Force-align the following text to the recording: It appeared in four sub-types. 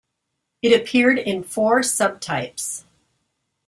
It 0.63 0.73
appeared 0.73 1.19
in 1.19 1.43
four 1.43 1.83
sub-types. 1.83 2.85